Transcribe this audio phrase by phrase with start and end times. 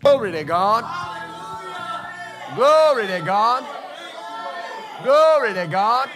[0.00, 0.84] Glory to God.
[2.56, 3.64] Glory to God.
[5.04, 6.08] Glory to God.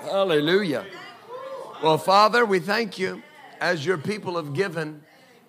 [0.00, 0.86] Hallelujah.
[1.82, 3.22] Well, Father, we thank you
[3.60, 5.02] as your people have given.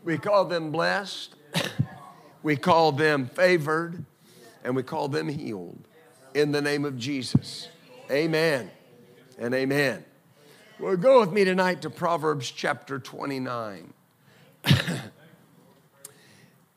[0.04, 1.36] We call them blessed,
[2.44, 4.04] we call them favored,
[4.64, 5.88] and we call them healed
[6.34, 7.70] in the name of Jesus.
[8.12, 8.72] Amen
[9.40, 10.04] and amen.
[10.80, 13.94] Well, go with me tonight to Proverbs chapter 29.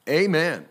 [0.08, 0.66] Amen.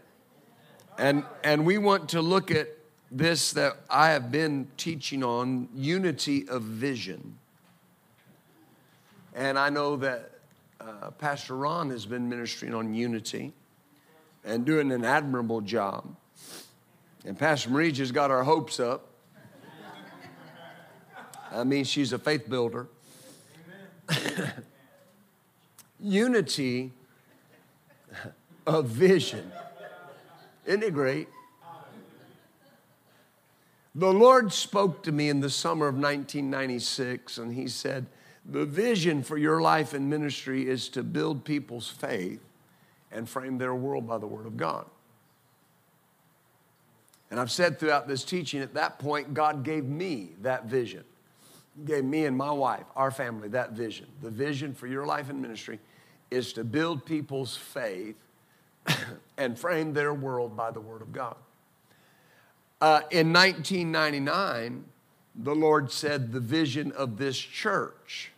[0.98, 2.68] And, and we want to look at
[3.12, 7.38] this that I have been teaching on unity of vision.
[9.34, 10.32] And I know that
[10.82, 13.54] uh, Pastor Ron has been ministering on unity
[14.44, 16.16] and doing an admirable job.
[17.26, 19.08] And Pastor Marie just got our hopes up.
[21.52, 22.88] I mean, she's a faith builder.
[26.00, 26.92] unity
[28.70, 29.52] of vision.
[30.66, 31.28] Isn't it great?
[33.96, 38.06] The Lord spoke to me in the summer of 1996, and He said,
[38.46, 42.42] The vision for your life and ministry is to build people's faith
[43.12, 44.86] and frame their world by the Word of God.
[47.32, 51.04] And I've said throughout this teaching, at that point, God gave me that vision.
[51.76, 54.06] He gave me and my wife, our family, that vision.
[54.22, 55.80] The vision for your life and ministry
[56.30, 58.16] is to build people's faith
[59.38, 61.36] and frame their world by the Word of God.
[62.82, 64.86] Uh, in 1999,
[65.36, 68.32] the Lord said the vision of this church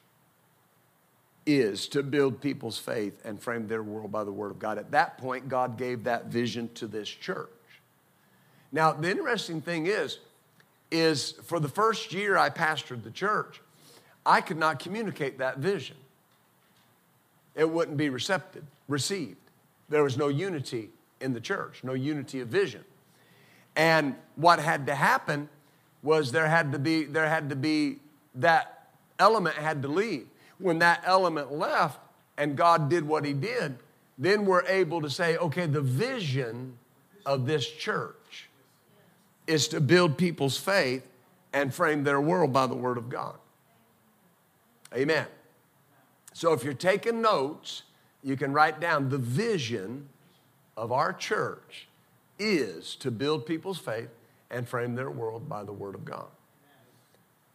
[1.46, 4.78] is to build people's faith and frame their world by the Word of God.
[4.78, 7.50] At that point, God gave that vision to this church.
[8.72, 10.20] Now, the interesting thing is,
[10.92, 13.62] is for the first year I pastored the church,
[14.26, 15.96] I could not communicate that vision.
[17.56, 19.38] It wouldn't be recepted, received.
[19.92, 22.86] There was no unity in the church, no unity of vision.
[23.76, 25.50] And what had to happen
[26.02, 28.00] was there had to be, there had to be,
[28.36, 28.88] that
[29.20, 30.28] element had to leave.
[30.60, 32.00] When that element left
[32.38, 33.78] and God did what he did,
[34.18, 36.78] then we're able to say, okay, the vision
[37.26, 38.50] of this church
[39.46, 41.06] is to build people's faith
[41.52, 43.36] and frame their world by the word of God.
[44.96, 45.26] Amen.
[46.34, 47.84] So if you're taking notes,
[48.24, 50.08] you can write down the vision
[50.78, 51.88] of our church
[52.40, 54.10] is to build people's faith
[54.50, 56.28] and frame their world by the Word of God.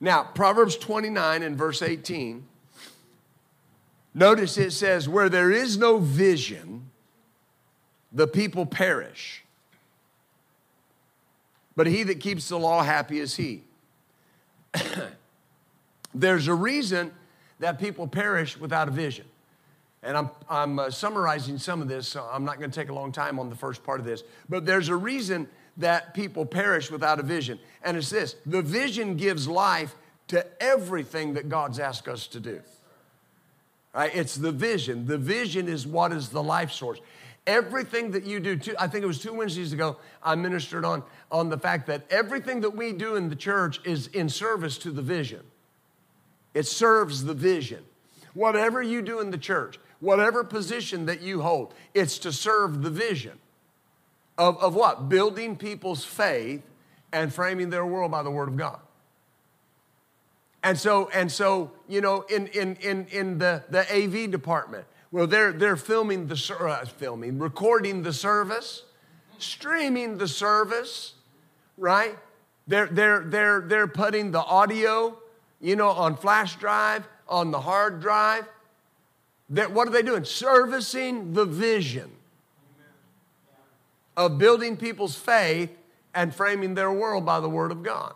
[0.00, 2.46] Now, Proverbs 29 and verse 18,
[4.14, 6.90] notice it says, Where there is no vision,
[8.12, 9.42] the people perish.
[11.74, 13.62] But he that keeps the law, happy is he.
[16.14, 17.12] There's a reason
[17.58, 19.26] that people perish without a vision.
[20.06, 22.94] And I'm, I'm uh, summarizing some of this, so I'm not going to take a
[22.94, 24.22] long time on the first part of this.
[24.48, 27.58] But there's a reason that people perish without a vision.
[27.82, 29.96] And it's this the vision gives life
[30.28, 32.60] to everything that God's asked us to do.
[33.92, 34.14] Right?
[34.14, 35.06] It's the vision.
[35.06, 37.00] The vision is what is the life source.
[37.44, 41.02] Everything that you do, I think it was two Wednesdays ago, I ministered on,
[41.32, 44.92] on the fact that everything that we do in the church is in service to
[44.92, 45.42] the vision.
[46.54, 47.84] It serves the vision.
[48.34, 52.90] Whatever you do in the church, whatever position that you hold, it's to serve the
[52.90, 53.38] vision
[54.38, 55.08] of, of what?
[55.08, 56.62] Building people's faith
[57.12, 58.80] and framing their world by the Word of God.
[60.62, 65.26] And so, and so, you know, in, in, in, in the, the AV department, well,
[65.26, 68.82] they're, they're filming the, uh, filming, recording the service,
[69.38, 71.14] streaming the service,
[71.78, 72.18] right?
[72.66, 75.16] They're, they're, they're, they're putting the audio,
[75.60, 78.46] you know, on flash drive, on the hard drive.
[79.50, 80.24] That what are they doing?
[80.24, 82.10] Servicing the vision
[84.16, 85.70] of building people's faith
[86.14, 88.14] and framing their world by the Word of God.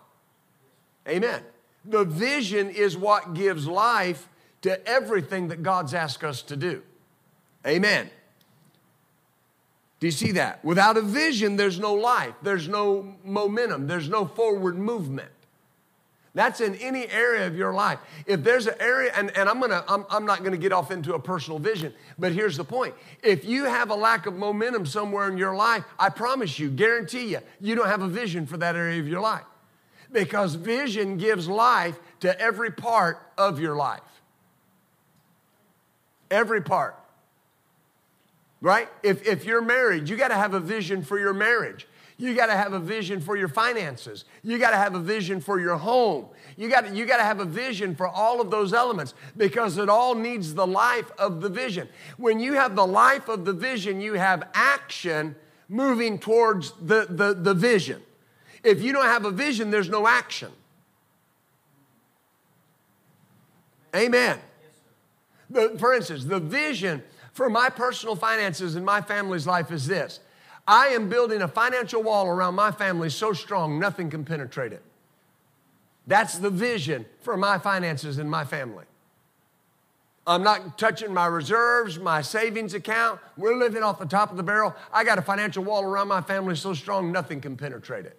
[1.09, 1.43] Amen.
[1.85, 4.29] The vision is what gives life
[4.63, 6.83] to everything that God's asked us to do.
[7.67, 8.11] Amen.
[10.01, 10.65] Do you see that?
[10.65, 15.31] Without a vision, there's no life, there's no momentum, there's no forward movement.
[16.33, 17.99] That's in any area of your life.
[18.25, 21.15] If there's an area, and, and I'm gonna, I'm, I'm not gonna get off into
[21.15, 22.95] a personal vision, but here's the point.
[23.23, 27.31] If you have a lack of momentum somewhere in your life, I promise you, guarantee
[27.31, 29.45] you, you don't have a vision for that area of your life.
[30.13, 34.01] Because vision gives life to every part of your life.
[36.31, 36.97] Every part.
[38.61, 38.89] Right?
[39.03, 41.89] If, if you're married, you gotta have a vision for your marriage.
[42.21, 44.27] You got to have a vision for your finances.
[44.43, 46.27] You got to have a vision for your home.
[46.59, 49.89] You got you got to have a vision for all of those elements because it
[49.89, 51.89] all needs the life of the vision.
[52.19, 55.35] When you have the life of the vision, you have action
[55.71, 58.03] moving towards the, the, the vision.
[58.63, 60.51] If you don't have a vision, there's no action.
[63.97, 64.39] Amen.
[65.49, 67.03] The, for instance, the vision
[67.33, 70.21] for my personal finances and my family's life is this
[70.71, 74.85] I am building a financial wall around my family so strong nothing can penetrate it.
[76.07, 78.85] That's the vision for my finances and my family.
[80.29, 83.19] I'm not touching my reserves, my savings account.
[83.37, 84.73] We're living off the top of the barrel.
[84.93, 88.17] I got a financial wall around my family so strong nothing can penetrate it.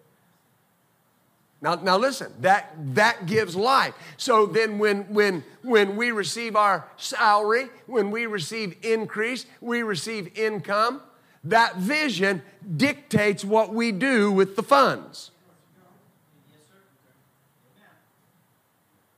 [1.61, 3.93] Now, now listen, that, that gives life.
[4.17, 10.37] So then when, when, when we receive our salary, when we receive increase, we receive
[10.37, 11.01] income,
[11.43, 12.43] that vision
[12.77, 15.31] dictates what we do with the funds.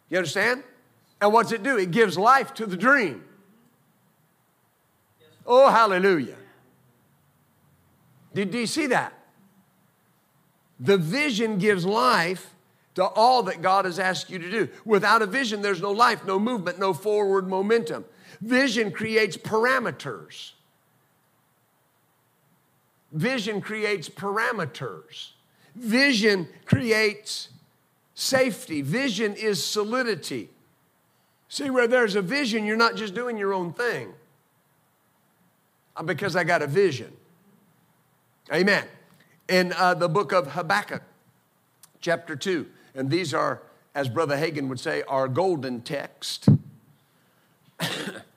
[0.09, 0.63] You understand?
[1.19, 1.77] And what's it do?
[1.77, 3.23] It gives life to the dream.
[5.45, 6.35] Oh, hallelujah.
[8.33, 9.13] Did, do you see that?
[10.79, 12.53] The vision gives life
[12.95, 14.69] to all that God has asked you to do.
[14.85, 18.05] Without a vision, there's no life, no movement, no forward momentum.
[18.41, 20.51] Vision creates parameters.
[23.13, 25.31] Vision creates parameters.
[25.75, 27.50] Vision creates
[28.15, 28.81] safety.
[28.81, 30.50] Vision is solidity.
[31.48, 34.13] See, where there's a vision, you're not just doing your own thing
[35.95, 37.13] uh, because I got a vision.
[38.51, 38.86] Amen.
[39.48, 41.04] In uh, the book of Habakkuk,
[42.01, 43.62] chapter 2, and these are,
[43.94, 46.50] as Brother Hagin would say, our golden text.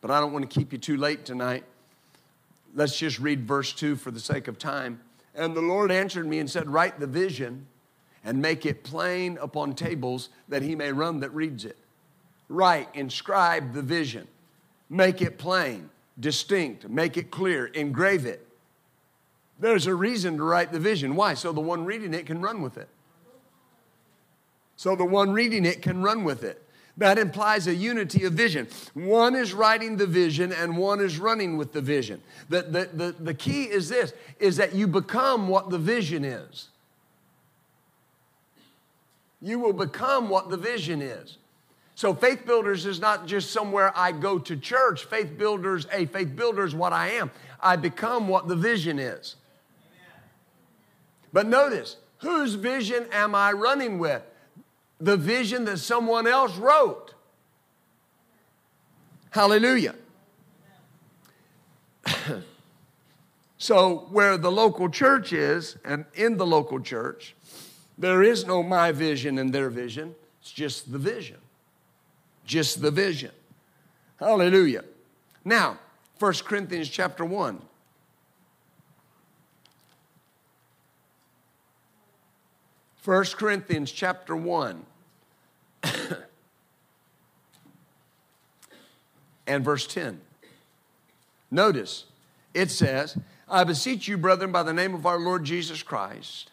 [0.00, 1.64] But I don't want to keep you too late tonight.
[2.74, 5.00] Let's just read verse 2 for the sake of time.
[5.34, 7.66] And the Lord answered me and said, Write the vision
[8.24, 11.76] and make it plain upon tables that he may run that reads it.
[12.48, 14.26] Write, inscribe the vision,
[14.88, 18.46] make it plain, distinct, make it clear, engrave it.
[19.58, 21.16] There's a reason to write the vision.
[21.16, 21.34] Why?
[21.34, 22.88] So the one reading it can run with it.
[24.76, 26.62] So the one reading it can run with it.
[26.98, 28.66] That implies a unity of vision.
[28.92, 32.20] One is writing the vision and one is running with the vision.
[32.48, 36.68] The, the, the, the key is this, is that you become what the vision is.
[39.40, 41.38] You will become what the vision is.
[41.94, 45.04] So faith builders is not just somewhere I go to church.
[45.04, 47.30] Faith builders, a faith builder is what I am.
[47.60, 49.36] I become what the vision is.
[51.32, 54.22] But notice, whose vision am I running with?
[55.00, 57.14] The vision that someone else wrote.
[59.30, 59.94] Hallelujah.
[63.58, 67.36] so, where the local church is, and in the local church,
[67.96, 70.14] there is no my vision and their vision.
[70.40, 71.38] It's just the vision.
[72.44, 73.32] Just the vision.
[74.18, 74.84] Hallelujah.
[75.44, 75.78] Now,
[76.18, 77.62] 1 Corinthians chapter 1.
[83.04, 84.84] 1 Corinthians chapter 1
[89.46, 90.20] and verse 10.
[91.50, 92.04] Notice,
[92.54, 93.16] it says,
[93.48, 96.50] I beseech you, brethren, by the name of our Lord Jesus Christ.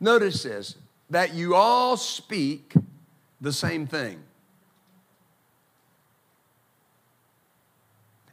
[0.00, 0.76] Notice this,
[1.10, 2.72] that you all speak
[3.40, 4.18] the same thing.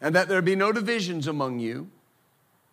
[0.02, 1.90] And that there be no divisions among you,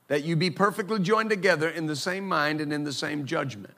[0.09, 3.75] that you be perfectly joined together in the same mind and in the same judgment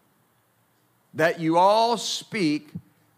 [1.14, 2.68] that you all speak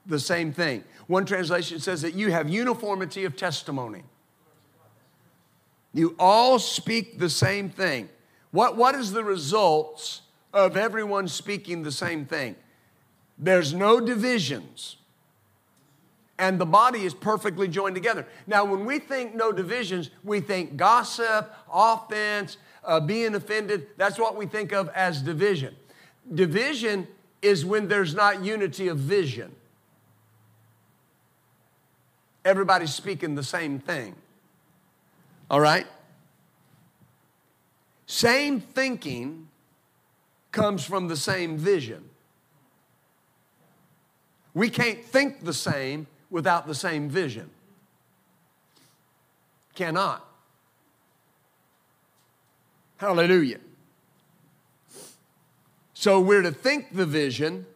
[0.07, 0.85] the same thing.
[1.07, 4.03] One translation says that you have uniformity of testimony.
[5.93, 8.09] You all speak the same thing.
[8.51, 10.23] What, what is the results
[10.53, 12.57] of everyone speaking the same thing?
[13.39, 14.97] There's no divisions.
[16.39, 18.27] And the body is perfectly joined together.
[18.47, 23.87] Now, when we think no divisions, we think gossip, offense, uh, being offended.
[23.97, 25.75] That's what we think of as division.
[26.35, 27.09] Division
[27.41, 29.55] is when there's not unity of vision.
[32.47, 34.15] Everybody's speaking the same thing.
[35.50, 35.85] All right?
[38.07, 39.49] Same thinking
[40.53, 42.09] comes from the same vision.
[44.55, 47.50] We can't think the same without the same vision.
[49.75, 50.25] Cannot.
[52.99, 53.59] Hallelujah.
[55.95, 57.67] So we're to think the vision,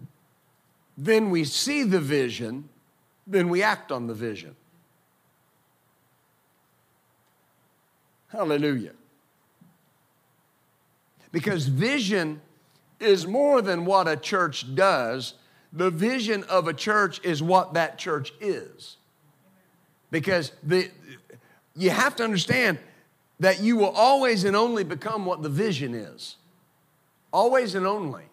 [0.97, 2.69] then we see the vision,
[3.27, 4.55] then we act on the vision.
[8.31, 8.93] Hallelujah.
[11.33, 12.41] Because vision
[12.99, 15.35] is more than what a church does,
[15.73, 18.97] the vision of a church is what that church is.
[20.11, 20.91] Because the,
[21.77, 22.79] you have to understand
[23.39, 26.37] that you will always and only become what the vision is.
[27.33, 28.25] Always and only.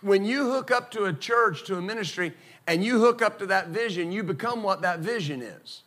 [0.00, 2.32] When you hook up to a church, to a ministry,
[2.66, 5.82] and you hook up to that vision, you become what that vision is.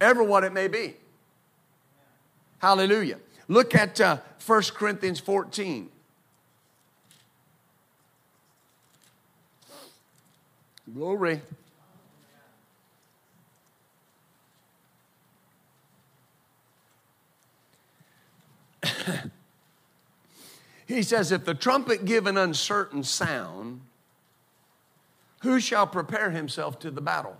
[0.00, 0.94] Ever what it may be.
[2.58, 3.18] Hallelujah.
[3.48, 5.88] Look at uh, 1 Corinthians 14.
[10.94, 11.42] Glory.
[20.86, 23.80] he says, If the trumpet give an uncertain sound,
[25.42, 27.36] who shall prepare himself to the battle?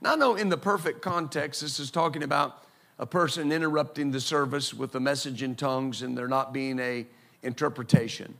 [0.00, 2.62] Now, I know in the perfect context, this is talking about
[2.98, 7.06] a person interrupting the service with a message in tongues and there not being a
[7.42, 8.34] interpretation.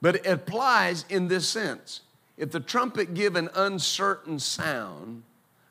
[0.00, 2.02] But it applies in this sense.
[2.36, 5.22] If the trumpet give an uncertain sound,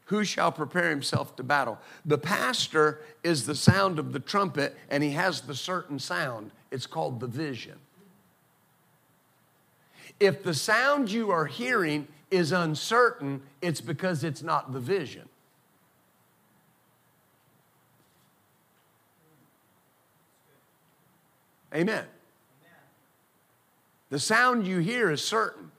[0.06, 1.80] who shall prepare himself to battle?
[2.06, 6.52] The pastor is the sound of the trumpet, and he has the certain sound.
[6.72, 7.76] It's called the vision.
[10.20, 15.30] If the sound you are hearing is uncertain, it's because it's not the vision.
[21.74, 22.06] Amen.
[24.10, 25.72] The sound you hear is certain.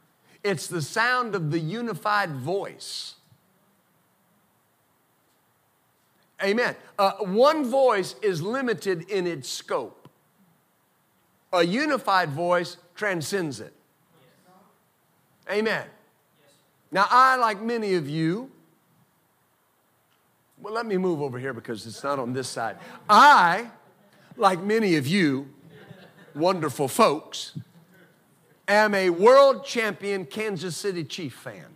[0.42, 3.14] It's the sound of the unified voice.
[6.42, 6.74] Amen.
[6.98, 10.08] Uh, one voice is limited in its scope,
[11.52, 13.72] a unified voice transcends it.
[15.50, 15.86] Amen.
[16.94, 18.52] Now, I, like many of you,
[20.62, 22.76] well, let me move over here because it's not on this side.
[23.08, 23.68] I,
[24.36, 25.48] like many of you,
[26.36, 27.58] wonderful folks,
[28.68, 31.66] am a world champion Kansas City Chief fan.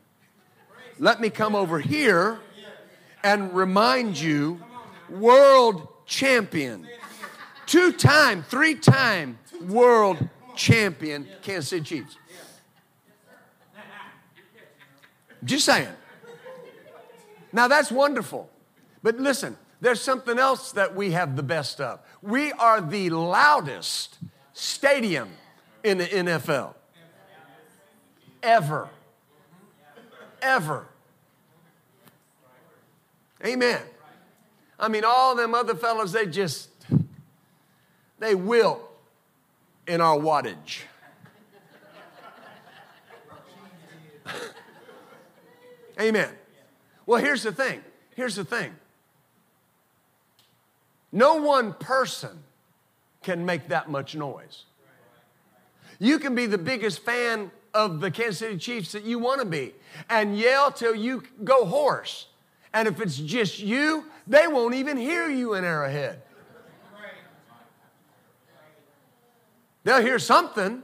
[1.00, 2.38] Let me come over here
[3.24, 4.60] and remind you
[5.10, 6.86] world champion,
[7.66, 12.16] two time, three time world champion Kansas City Chiefs.
[15.44, 15.88] Just saying.
[17.52, 18.50] Now that's wonderful.
[19.02, 22.00] But listen, there's something else that we have the best of.
[22.20, 24.18] We are the loudest
[24.52, 25.30] stadium
[25.84, 26.74] in the NFL.
[28.42, 28.88] Ever.
[30.42, 30.86] Ever.
[33.44, 33.80] Amen.
[34.78, 36.70] I mean, all them other fellows, they just,
[38.18, 38.80] they will
[39.86, 40.80] in our wattage.
[46.00, 46.30] Amen.
[47.06, 47.82] Well, here's the thing.
[48.14, 48.74] Here's the thing.
[51.10, 52.42] No one person
[53.22, 54.64] can make that much noise.
[55.98, 59.46] You can be the biggest fan of the Kansas City Chiefs that you want to
[59.46, 59.74] be
[60.08, 62.26] and yell till you go hoarse.
[62.72, 66.22] And if it's just you, they won't even hear you in Arrowhead.
[69.84, 70.82] They'll hear something.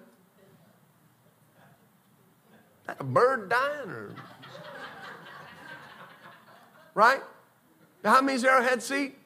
[2.86, 4.14] That a bird dying or
[6.94, 7.20] right?
[8.04, 9.16] How many's Arrowhead seat?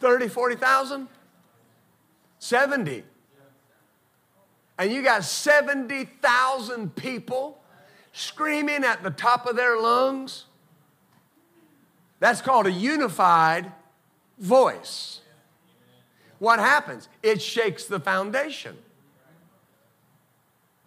[0.00, 1.08] 30, 40,000?
[2.38, 3.04] 70.
[4.78, 7.60] And you got 70,000 people
[8.12, 10.44] screaming at the top of their lungs.
[12.20, 13.72] That's called a unified
[14.38, 15.20] voice.
[16.38, 17.08] What happens?
[17.22, 18.76] It shakes the foundation.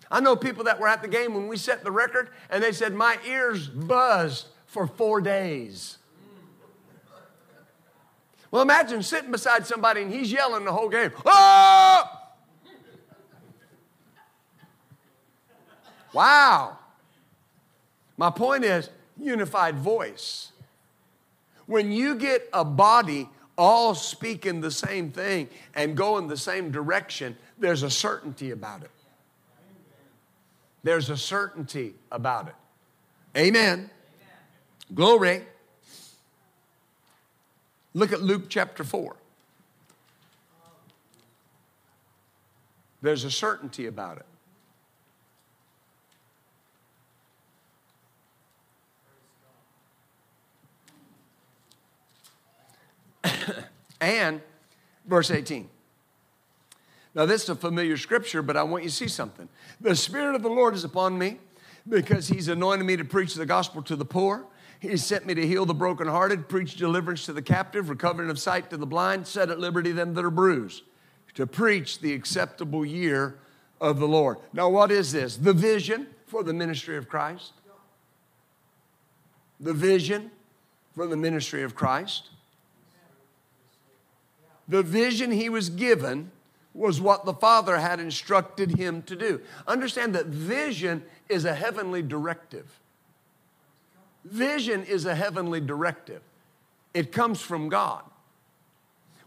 [0.10, 2.74] I know people that were at the game when we set the record, and they
[2.74, 5.98] said, My ears buzzed for four days.
[8.52, 11.12] Well, imagine sitting beside somebody and he's yelling the whole game.
[11.26, 12.04] Oh!
[16.14, 16.78] Wow.
[18.16, 20.54] My point is unified voice.
[21.66, 27.36] When you get a body all speaking the same thing and going the same direction,
[27.60, 28.92] there's a certainty about it.
[30.84, 32.56] There's a certainty about it.
[33.38, 33.90] Amen.
[34.94, 35.44] Glory.
[37.94, 39.16] Look at Luke chapter 4.
[43.02, 44.26] There's a certainty about it.
[54.02, 54.42] and
[55.06, 55.70] verse 18.
[57.14, 59.50] Now, this is a familiar scripture, but I want you to see something.
[59.82, 61.40] The Spirit of the Lord is upon me
[61.90, 64.46] because He's anointed me to preach the gospel to the poor.
[64.82, 68.72] He sent me to heal the brokenhearted, preach deliverance to the captive, recovering of sight
[68.72, 70.82] to the blind, set at liberty them that are bruised,
[71.36, 73.38] to preach the acceptable year
[73.80, 74.40] of the Lord.
[74.54, 75.38] Now, what is this?
[75.38, 77.54] The vision for the ministry of Christ.
[79.60, 80.32] The vision
[80.96, 82.32] for the ministry of Christ.
[84.68, 86.32] The vision he was given
[86.74, 89.42] was what the Father had instructed him to do.
[89.68, 92.81] Understand that vision is a heavenly directive.
[94.24, 96.22] Vision is a heavenly directive,
[96.94, 98.04] it comes from God.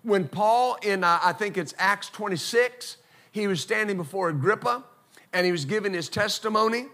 [0.03, 2.99] When Paul, in uh, I think it's Acts 26,
[3.33, 4.85] he was standing before Agrippa
[5.33, 6.87] and he was giving his testimony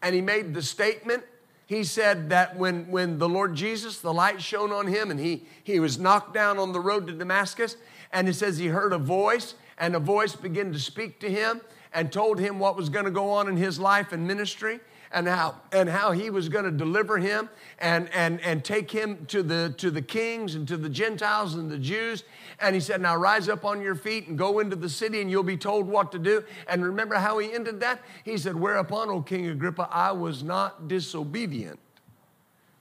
[0.00, 1.24] and he made the statement.
[1.66, 5.44] He said that when, when the Lord Jesus, the light shone on him and he,
[5.62, 7.76] he was knocked down on the road to Damascus,
[8.12, 11.60] and he says he heard a voice, and a voice began to speak to him
[11.92, 14.80] and told him what was going to go on in his life and ministry
[15.12, 17.48] and how and how he was going to deliver him
[17.78, 21.70] and and and take him to the to the kings and to the gentiles and
[21.70, 22.24] the jews.
[22.60, 25.30] And he said now rise up on your feet and go into the city and
[25.30, 26.44] you'll be told what to do.
[26.68, 28.02] And remember how he ended that?
[28.24, 31.80] He said whereupon o king agrippa i was not disobedient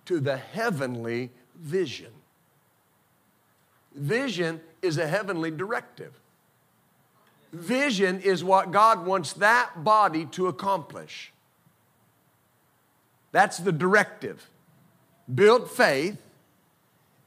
[0.05, 2.11] to the heavenly vision.
[3.95, 6.13] Vision is a heavenly directive.
[7.51, 11.33] Vision is what god wants that body to accomplish
[13.31, 14.49] that's the directive.
[15.33, 16.17] Build faith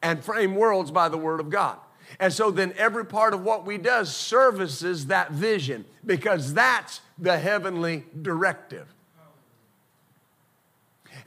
[0.03, 1.79] and frame worlds by the Word of God.
[2.19, 7.39] And so then every part of what we do services that vision because that's the
[7.39, 8.93] heavenly directive.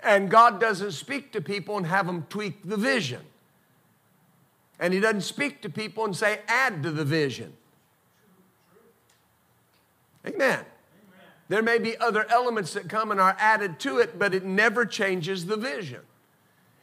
[0.04, 3.22] And God doesn't speak to people and have them tweak the vision.
[4.80, 7.54] And He doesn't speak to people and say, add to the vision.
[10.28, 10.66] Amen.
[11.48, 14.86] There may be other elements that come and are added to it, but it never
[14.86, 16.02] changes the vision.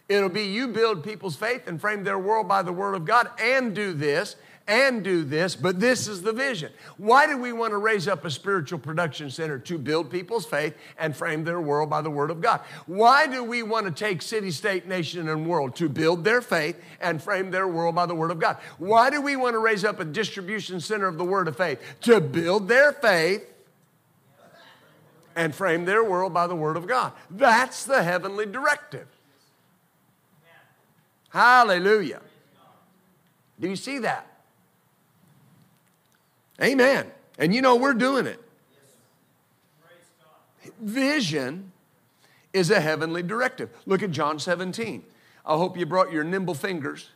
[0.08, 3.30] It'll be you build people's faith and frame their world by the Word of God
[3.40, 4.36] and do this
[4.68, 6.70] and do this, but this is the vision.
[6.96, 9.58] Why do we want to raise up a spiritual production center?
[9.58, 12.60] To build people's faith and frame their world by the Word of God.
[12.86, 15.74] Why do we want to take city, state, nation, and world?
[15.76, 18.56] To build their faith and frame their world by the Word of God.
[18.78, 21.80] Why do we want to raise up a distribution center of the Word of faith?
[22.02, 23.51] To build their faith
[25.34, 27.12] and frame their world by the Word of God.
[27.30, 29.06] That's the heavenly directive.
[31.30, 32.20] Hallelujah.
[33.58, 34.26] Do you see that?
[36.60, 37.10] Amen.
[37.38, 38.40] And you know, we're doing it.
[40.80, 41.72] Vision
[42.52, 43.70] is a heavenly directive.
[43.86, 45.04] Look at John 17.
[45.46, 47.08] I hope you brought your nimble fingers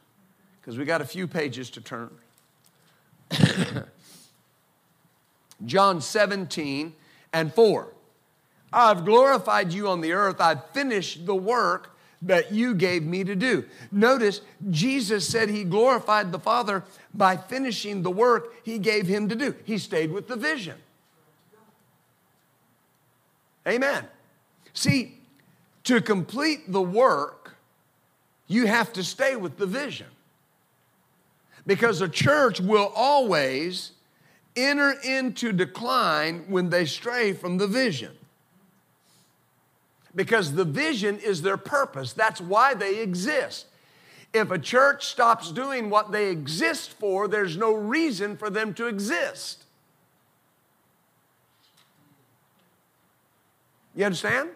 [0.61, 2.11] because we got a few pages to turn.
[5.65, 6.95] John 17
[7.33, 7.93] and 4.
[8.77, 10.39] I've glorified you on the earth.
[10.39, 13.65] I've finished the work that you gave me to do.
[13.91, 16.85] Notice, Jesus said he glorified the Father
[17.15, 19.55] by finishing the work he gave him to do.
[19.65, 20.77] He stayed with the vision.
[23.67, 24.05] Amen.
[24.75, 25.21] See,
[25.85, 27.57] to complete the work,
[28.47, 30.09] you have to stay with the vision.
[31.67, 33.93] Because a church will always
[34.55, 38.17] enter into decline when they stray from the vision
[40.17, 42.15] because the vision is their purpose.
[42.15, 43.67] That's why they exist.
[44.33, 48.87] If a church stops doing what they exist for, there's no reason for them to
[48.87, 49.65] exist.
[53.95, 54.51] You understand?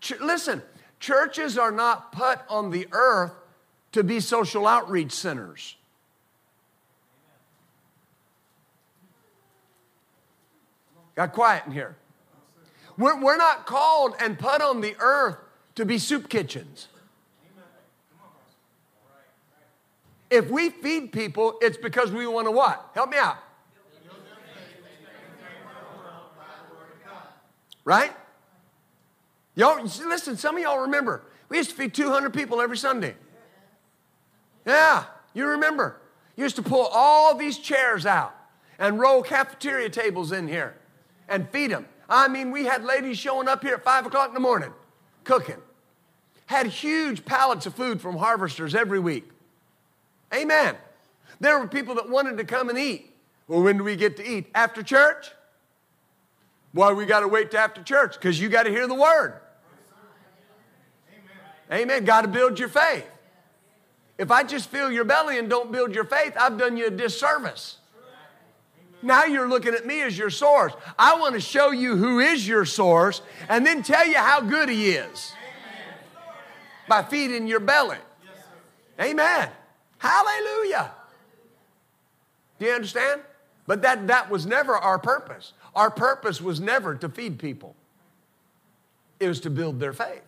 [0.00, 0.62] Ch- listen,
[1.00, 3.32] churches are not put on the earth
[3.92, 5.76] to be social outreach centers.
[11.14, 11.96] Got quiet in here.
[12.98, 15.36] We're, we're not called and put on the earth
[15.76, 16.88] to be soup kitchens.
[20.30, 22.90] If we feed people, it's because we want to what?
[22.94, 23.36] Help me out.
[27.84, 28.12] Right?
[29.54, 33.14] Y'all, listen, some of y'all remember, we used to feed 200 people every Sunday.
[34.66, 36.00] Yeah, you remember.
[36.36, 38.34] You used to pull all these chairs out
[38.78, 40.76] and roll cafeteria tables in here
[41.28, 41.86] and feed them.
[42.12, 44.70] I mean, we had ladies showing up here at five o'clock in the morning
[45.24, 45.56] cooking.
[46.44, 49.30] Had huge pallets of food from harvesters every week.
[50.34, 50.76] Amen.
[51.40, 53.14] There were people that wanted to come and eat.
[53.48, 54.46] Well, when do we get to eat?
[54.54, 55.30] After church?
[56.72, 58.14] Why we got to wait to after church?
[58.14, 59.40] Because you got to hear the word.
[61.70, 61.82] Amen.
[61.82, 62.04] Amen.
[62.04, 63.06] Got to build your faith.
[64.18, 66.90] If I just fill your belly and don't build your faith, I've done you a
[66.90, 67.78] disservice.
[69.02, 70.72] Now you're looking at me as your source.
[70.98, 74.68] I want to show you who is your source and then tell you how good
[74.68, 75.32] he is
[76.88, 77.98] by feeding your belly.
[79.00, 79.48] Amen.
[79.98, 80.92] Hallelujah.
[82.58, 83.22] Do you understand?
[83.66, 85.52] But that, that was never our purpose.
[85.74, 87.74] Our purpose was never to feed people,
[89.18, 90.22] it was to build their faith.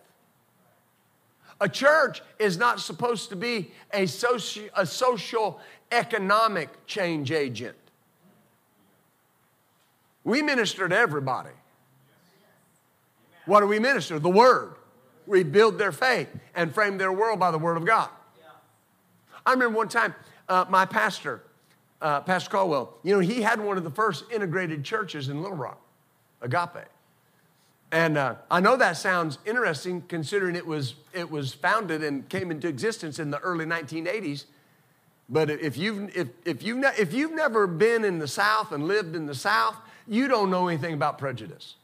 [1.61, 5.61] A church is not supposed to be a, soci- a social
[5.91, 7.77] economic change agent.
[10.25, 11.51] We minister to everybody.
[13.45, 14.19] What do we minister?
[14.19, 14.73] The Word.
[15.27, 18.09] We build their faith and frame their world by the Word of God.
[19.45, 20.15] I remember one time,
[20.49, 21.43] uh, my pastor,
[22.01, 25.57] uh, Pastor Caldwell, you know, he had one of the first integrated churches in Little
[25.57, 25.79] Rock,
[26.41, 26.87] Agape.
[27.91, 32.49] And uh, I know that sounds interesting considering it was, it was founded and came
[32.49, 34.45] into existence in the early 1980s.
[35.29, 38.87] But if you've, if, if, you've ne- if you've never been in the South and
[38.87, 39.75] lived in the South,
[40.07, 41.75] you don't know anything about prejudice.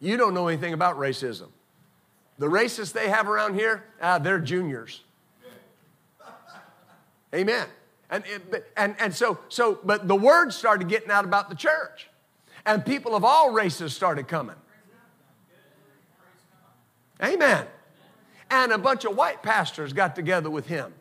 [0.00, 1.48] You don't know anything about racism.
[2.38, 5.02] The racists they have around here, uh, they're juniors.
[7.34, 7.66] Amen.
[8.10, 8.24] And,
[8.76, 12.08] and, and so, so, but the word started getting out about the church.
[12.64, 14.56] And people of all races started coming.
[17.22, 17.66] Amen.
[18.50, 20.92] And a bunch of white pastors got together with him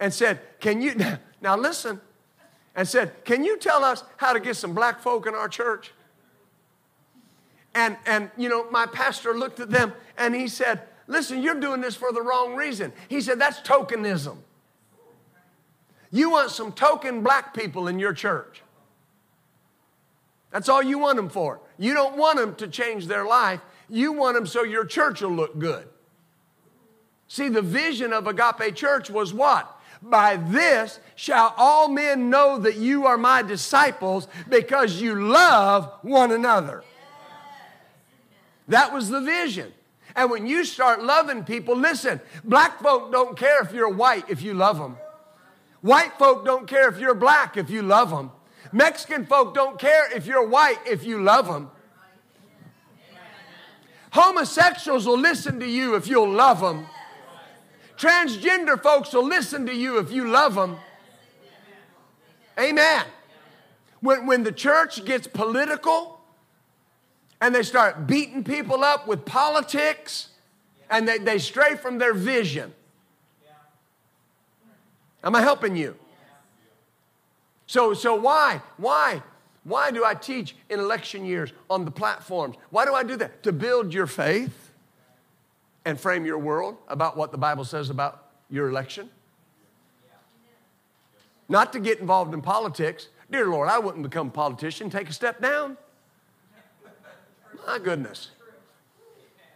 [0.00, 0.94] and said, Can you,
[1.40, 2.00] now listen,
[2.74, 5.92] and said, Can you tell us how to get some black folk in our church?
[7.74, 11.80] And, and, you know, my pastor looked at them and he said, Listen, you're doing
[11.80, 12.92] this for the wrong reason.
[13.08, 14.36] He said, That's tokenism.
[16.10, 18.62] You want some token black people in your church.
[20.50, 21.60] That's all you want them for.
[21.78, 23.60] You don't want them to change their life.
[23.88, 25.88] You want them so your church will look good.
[27.28, 29.80] See, the vision of Agape Church was what?
[30.02, 36.32] By this shall all men know that you are my disciples because you love one
[36.32, 36.82] another.
[38.68, 39.72] That was the vision.
[40.14, 44.42] And when you start loving people, listen, black folk don't care if you're white if
[44.42, 44.96] you love them.
[45.80, 48.30] White folk don't care if you're black if you love them.
[48.72, 51.70] Mexican folk don't care if you're white if you love them.
[54.12, 56.86] Homosexuals will listen to you if you'll love them.
[58.02, 60.76] Transgender folks will listen to you if you love them.
[62.58, 63.04] Amen.
[64.00, 66.18] When, when the church gets political
[67.40, 70.30] and they start beating people up with politics
[70.90, 72.74] and they, they stray from their vision,
[75.24, 75.94] Am I helping you?
[77.68, 78.60] So, so why?
[78.76, 79.22] Why?
[79.62, 82.56] Why do I teach in election years on the platforms?
[82.70, 83.44] Why do I do that?
[83.44, 84.61] To build your faith
[85.84, 89.10] and frame your world about what the Bible says about your election.
[91.48, 93.08] Not to get involved in politics.
[93.30, 95.76] Dear Lord, I wouldn't become a politician, take a step down.
[97.66, 98.30] My goodness.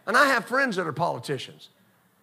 [0.05, 1.69] And I have friends that are politicians.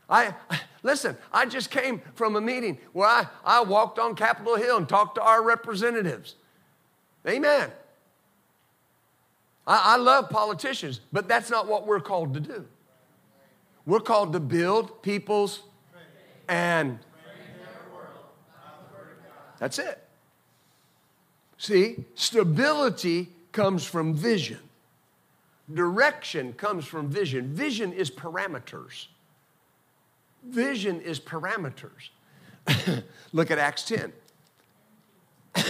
[0.09, 0.35] I,
[0.83, 4.89] listen, I just came from a meeting where I, I walked on Capitol Hill and
[4.89, 6.37] talked to our representatives.
[7.27, 7.71] Amen.
[9.67, 12.67] I, I love politicians, but that's not what we're called to do.
[13.87, 15.63] We're called to build people's
[16.49, 16.99] and
[19.59, 20.03] that's it.
[21.59, 24.59] See, stability comes from vision.
[25.73, 27.55] Direction comes from vision.
[27.55, 29.07] Vision is parameters.
[30.47, 32.11] Vision is parameters.
[33.33, 34.13] Look at Acts 10.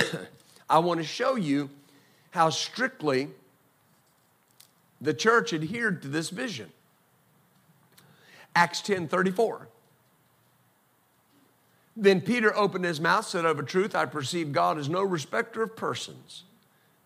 [0.68, 1.70] I want to show you
[2.32, 3.28] how strictly
[5.00, 6.72] the church adhered to this vision.
[8.54, 9.68] Acts 10 34.
[11.96, 15.62] Then Peter opened his mouth, said, Of a truth, I perceive God is no respecter
[15.62, 16.42] of persons.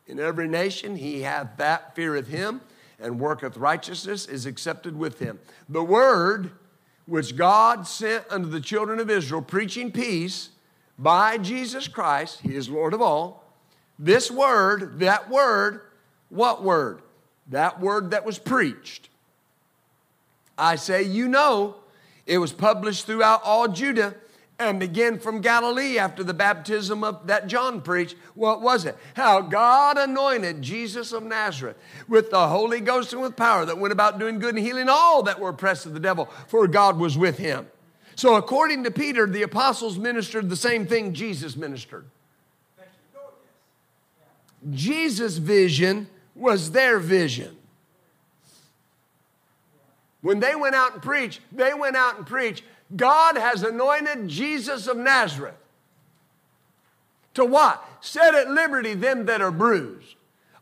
[0.07, 2.63] In every nation he hath that feareth him,
[2.99, 5.39] and worketh righteousness is accepted with him.
[5.69, 6.53] The word
[7.09, 10.51] which God sent unto the children of Israel, preaching peace
[10.99, 13.45] by Jesus Christ, He is Lord of all.
[13.99, 15.81] This word, that word,
[16.29, 17.01] what word?
[17.49, 19.09] That word that was preached.
[20.59, 21.77] I say, you know,
[22.27, 24.15] it was published throughout all Judah
[24.59, 28.17] and again from Galilee after the baptism of that John preached.
[28.35, 28.97] What was it?
[29.15, 31.77] How God anointed Jesus of Nazareth
[32.09, 35.23] with the Holy Ghost and with power that went about doing good and healing all
[35.23, 37.69] that were oppressed of the devil, for God was with him.
[38.17, 42.07] So, according to Peter, the apostles ministered the same thing Jesus ministered.
[44.73, 47.58] Jesus' vision was their vision.
[50.21, 54.87] When they went out and preached, they went out and preached, God has anointed Jesus
[54.87, 55.55] of Nazareth.
[57.35, 57.85] To what?
[58.01, 60.17] Set at liberty them that are bruised.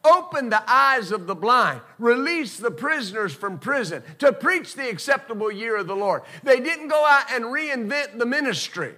[0.05, 1.81] Open the eyes of the blind.
[1.99, 4.03] Release the prisoners from prison.
[4.19, 6.23] To preach the acceptable year of the Lord.
[6.43, 8.95] They didn't go out and reinvent the ministry.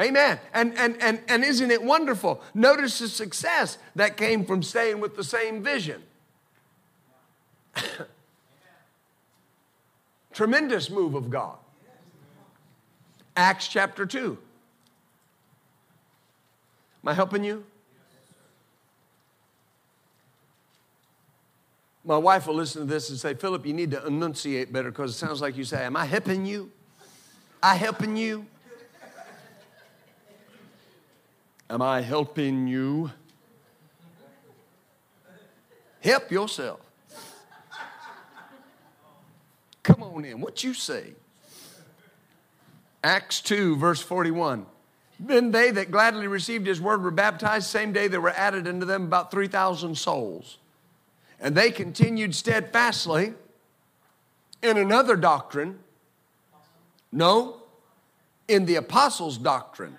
[0.00, 0.38] Amen.
[0.54, 2.40] And, and, and, and isn't it wonderful?
[2.54, 6.02] Notice the success that came from staying with the same vision.
[10.32, 11.56] Tremendous move of God.
[13.36, 14.38] Acts chapter 2.
[17.02, 17.64] Am I helping you?
[22.04, 25.12] My wife will listen to this and say, Philip, you need to enunciate better because
[25.12, 26.70] it sounds like you say, Am I helping you?
[27.62, 28.46] I helping you?
[31.70, 33.10] Am I helping you?
[36.00, 36.80] Help yourself.
[39.82, 40.40] Come on in.
[40.40, 41.12] What you say?
[43.02, 44.66] Acts 2, verse 41.
[45.18, 47.68] Then they that gladly received his word were baptized.
[47.68, 50.58] Same day there were added unto them about 3,000 souls.
[51.40, 53.34] And they continued steadfastly
[54.62, 55.78] in another doctrine.
[57.10, 57.56] No,
[58.48, 59.96] in the apostles' doctrine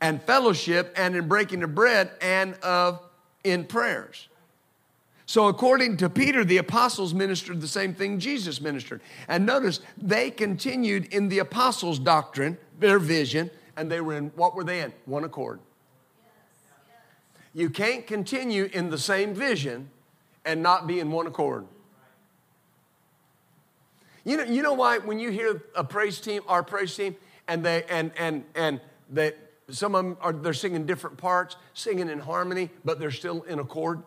[0.00, 3.00] and fellowship and in breaking of bread and of
[3.42, 4.28] in prayers.
[5.26, 9.00] So, according to Peter, the apostles ministered the same thing Jesus ministered.
[9.26, 14.54] And notice, they continued in the apostles' doctrine, their vision, and they were in what
[14.54, 14.92] were they in?
[15.06, 15.60] One accord.
[17.54, 19.88] You can't continue in the same vision
[20.44, 21.66] and not be in one accord.
[24.24, 27.64] You know, you know why when you hear a praise team, our praise team, and
[27.64, 29.32] they and and and they
[29.70, 33.58] some of them are they're singing different parts, singing in harmony, but they're still in
[33.58, 34.02] accord.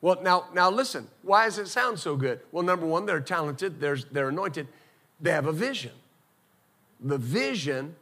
[0.00, 2.40] Well, now, now listen, why does it sound so good?
[2.52, 4.68] Well, number one, they're talented, they're, they're anointed,
[5.20, 5.92] they have a vision.
[7.00, 7.96] The vision,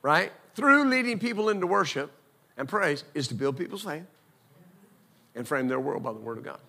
[0.00, 2.12] right, through leading people into worship
[2.56, 4.04] and praise, is to build people's faith
[5.34, 6.60] and frame their world by the Word of God.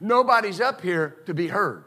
[0.00, 1.84] Nobody's up here to be heard.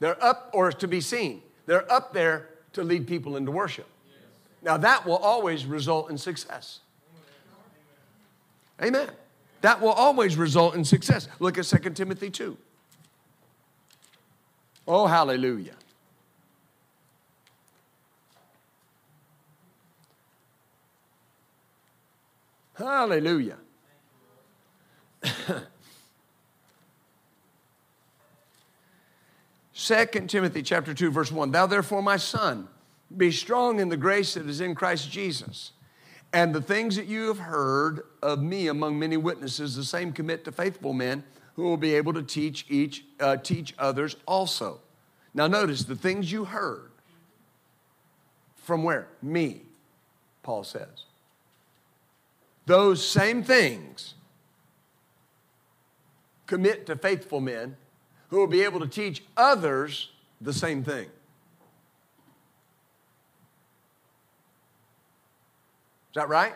[0.00, 1.42] They're up or to be seen.
[1.66, 3.86] They're up there to lead people into worship.
[4.64, 6.80] Now, that will always result in success.
[8.82, 9.10] Amen.
[9.60, 11.28] That will always result in success.
[11.38, 12.56] Look at 2 Timothy 2.
[14.88, 15.74] Oh, hallelujah.
[22.74, 23.56] Hallelujah.
[29.72, 32.68] Second Timothy chapter 2 verse 1 Thou therefore my son
[33.16, 35.72] be strong in the grace that is in Christ Jesus.
[36.32, 40.44] And the things that you have heard of me among many witnesses, the same commit
[40.44, 41.22] to faithful men
[41.54, 44.80] who will be able to teach each uh, teach others also.
[45.32, 46.90] Now notice the things you heard
[48.56, 49.08] from where?
[49.22, 49.62] Me,
[50.42, 51.04] Paul says.
[52.66, 54.14] Those same things
[56.46, 57.76] commit to faithful men
[58.28, 61.08] who will be able to teach others the same thing.
[66.14, 66.54] Is that right?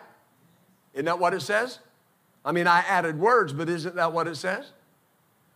[0.94, 1.81] Isn't that what it says?
[2.44, 4.71] I mean, I added words, but isn't that what it says?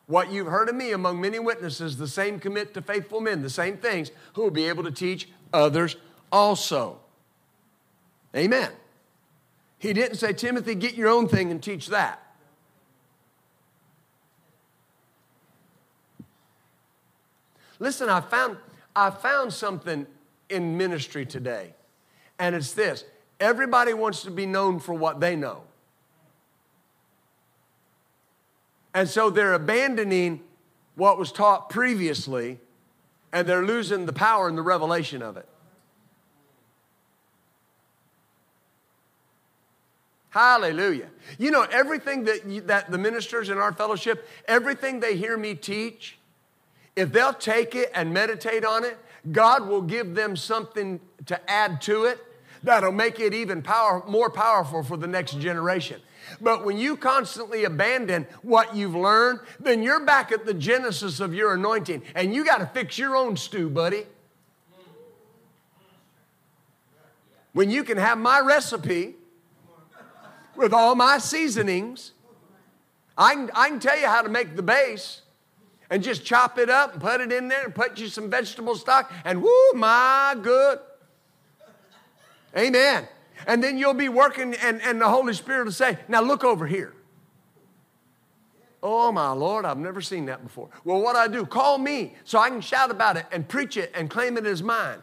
[0.06, 3.48] What you've heard of me among many witnesses, the same commit to faithful men, the
[3.48, 5.94] same things, who will be able to teach others
[6.32, 6.98] also.
[8.34, 8.72] Amen.
[9.78, 12.20] He didn't say, Timothy, get your own thing and teach that.
[17.78, 18.56] Listen, I found,
[18.96, 20.08] I found something
[20.48, 21.74] in ministry today,
[22.40, 23.04] and it's this
[23.42, 25.64] Everybody wants to be known for what they know.
[28.94, 30.42] And so they're abandoning
[30.94, 32.60] what was taught previously
[33.32, 35.48] and they're losing the power and the revelation of it.
[40.30, 41.08] Hallelujah.
[41.36, 45.56] You know, everything that, you, that the ministers in our fellowship, everything they hear me
[45.56, 46.16] teach,
[46.94, 48.96] if they'll take it and meditate on it,
[49.32, 52.24] God will give them something to add to it
[52.62, 56.00] that'll make it even power, more powerful for the next generation.
[56.40, 61.34] But when you constantly abandon what you've learned, then you're back at the genesis of
[61.34, 64.06] your anointing and you got to fix your own stew, buddy.
[67.52, 69.14] When you can have my recipe
[70.56, 72.12] with all my seasonings,
[73.18, 75.22] I can, I can tell you how to make the base
[75.90, 78.74] and just chop it up and put it in there and put you some vegetable
[78.74, 80.78] stock and whoo, my good.
[82.56, 83.08] Amen.
[83.46, 86.66] And then you'll be working and, and the Holy Spirit will say, now look over
[86.66, 86.94] here.
[88.82, 90.68] Oh my Lord, I've never seen that before.
[90.84, 91.46] Well, what I do?
[91.46, 94.60] Call me so I can shout about it and preach it and claim it as
[94.62, 94.98] mine.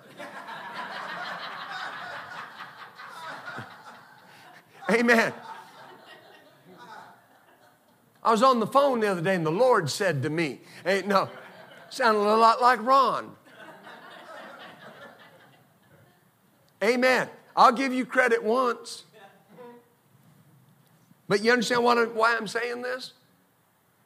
[4.90, 5.34] Amen.
[8.22, 11.04] I was on the phone the other day and the Lord said to me, hey,
[11.06, 11.30] no,
[11.90, 13.32] sounded a lot like Ron.
[16.84, 17.30] Amen.
[17.56, 19.04] I'll give you credit once.
[21.28, 23.14] But you understand what, why I'm saying this?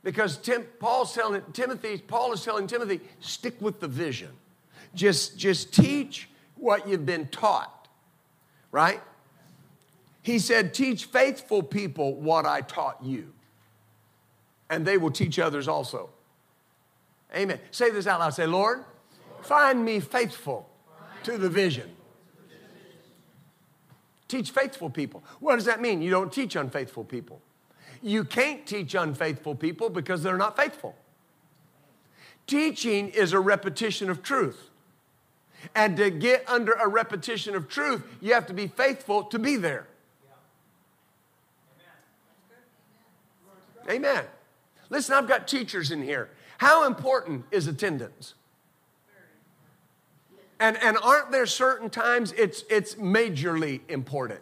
[0.03, 4.31] Because Tim, Paul's telling Timothy, Paul is telling Timothy, stick with the vision.
[4.93, 7.87] Just, just teach what you've been taught,
[8.71, 9.01] right?
[10.21, 13.31] He said, teach faithful people what I taught you,
[14.69, 16.09] and they will teach others also.
[17.35, 17.59] Amen.
[17.71, 18.33] Say this out loud.
[18.33, 18.83] Say, Lord,
[19.41, 20.69] find me faithful
[21.23, 21.89] to the vision.
[24.33, 25.23] Teach faithful people.
[25.41, 26.01] What does that mean?
[26.01, 27.39] You don't teach unfaithful people.
[28.01, 30.95] You can't teach unfaithful people because they're not faithful.
[32.47, 34.71] Teaching is a repetition of truth.
[35.75, 39.55] And to get under a repetition of truth, you have to be faithful to be
[39.55, 39.85] there.
[43.87, 44.23] Amen.
[44.89, 46.31] Listen, I've got teachers in here.
[46.57, 48.33] How important is attendance?
[50.63, 54.39] And, and aren't there certain times it's, it's majorly important?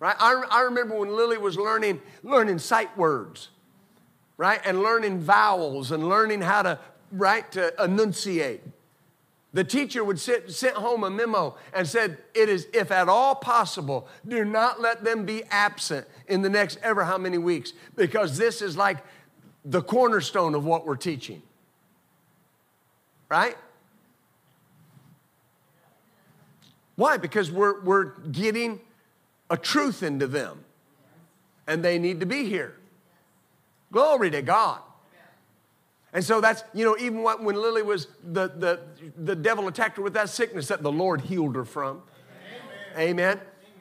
[0.00, 0.16] right?
[0.18, 3.50] I, I remember when Lily was learning, learning sight words,
[4.36, 4.60] right?
[4.64, 6.80] And learning vowels and learning how to,
[7.12, 8.62] right, to enunciate.
[9.52, 13.36] The teacher would sit, sent home a memo and said, It is, if at all
[13.36, 18.36] possible, do not let them be absent in the next ever how many weeks, because
[18.36, 18.98] this is like
[19.64, 21.40] the cornerstone of what we're teaching.
[23.28, 23.56] Right?
[26.96, 27.16] Why?
[27.16, 28.80] Because we're, we're getting
[29.50, 30.64] a truth into them.
[31.66, 32.76] And they need to be here.
[33.92, 34.80] Glory to God.
[36.14, 38.80] And so that's, you know, even when Lily was, the, the,
[39.16, 42.02] the devil attacked her with that sickness that the Lord healed her from.
[42.94, 43.10] Amen.
[43.10, 43.40] amen.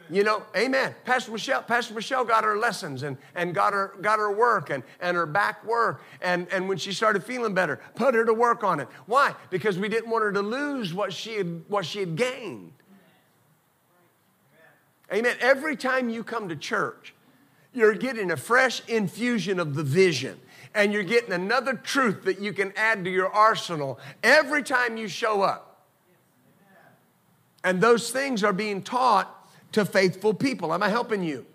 [0.09, 0.93] You know, amen.
[1.05, 4.83] Pastor Michelle, Pastor Michelle got her lessons and, and got her got her work and,
[4.99, 6.03] and her back work.
[6.21, 8.89] And, and when she started feeling better, put her to work on it.
[9.05, 9.33] Why?
[9.49, 12.73] Because we didn't want her to lose what she had what she had gained.
[15.13, 15.35] Amen.
[15.39, 17.13] Every time you come to church,
[17.73, 20.39] you're getting a fresh infusion of the vision
[20.73, 25.07] and you're getting another truth that you can add to your arsenal every time you
[25.07, 25.85] show up.
[27.63, 29.37] And those things are being taught
[29.73, 30.73] to faithful people.
[30.73, 31.45] Am I helping you?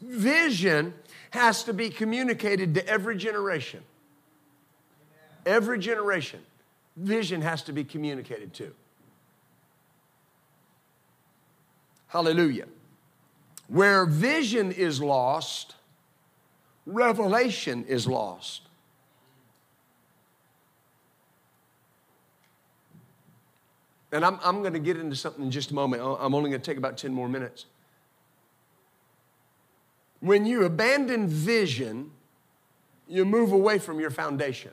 [0.00, 0.94] Vision
[1.30, 3.82] has to be communicated to every generation.
[5.46, 6.40] Every generation,
[6.96, 8.74] vision has to be communicated to.
[12.08, 12.66] Hallelujah.
[13.70, 15.76] Where vision is lost,
[16.86, 18.62] revelation is lost.
[24.10, 26.02] And I'm, I'm going to get into something in just a moment.
[26.02, 27.66] I'm only going to take about 10 more minutes.
[30.18, 32.10] When you abandon vision,
[33.06, 34.72] you move away from your foundation.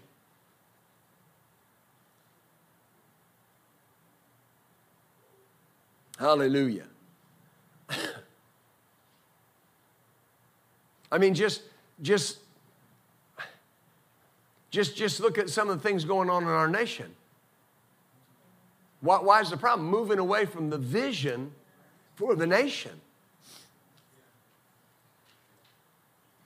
[6.18, 6.88] Hallelujah.
[11.12, 11.62] I mean, just,
[12.02, 12.39] just,
[14.70, 17.13] just, just look at some of the things going on in our nation.
[19.02, 19.89] Why, why is the problem?
[19.89, 21.52] Moving away from the vision
[22.15, 23.00] for the nation.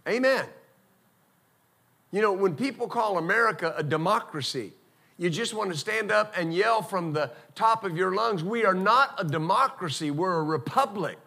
[0.07, 0.45] Amen.
[2.11, 4.73] You know, when people call America a democracy,
[5.17, 8.65] you just want to stand up and yell from the top of your lungs, We
[8.65, 11.17] are not a democracy, we're a republic.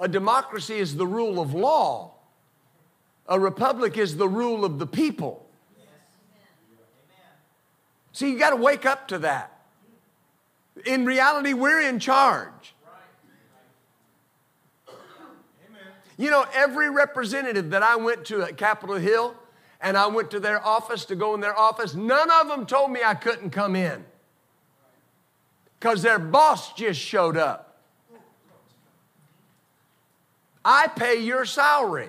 [0.00, 2.14] A democracy is the rule of law,
[3.28, 5.46] a republic is the rule of the people.
[8.12, 9.60] See, you got to wake up to that.
[10.84, 12.74] In reality, we're in charge.
[16.16, 19.34] You know, every representative that I went to at Capitol Hill
[19.80, 22.90] and I went to their office to go in their office, none of them told
[22.90, 24.04] me I couldn't come in
[25.78, 27.69] because their boss just showed up.
[30.64, 32.08] I pay your salary.